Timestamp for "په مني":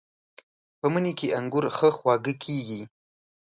0.79-1.13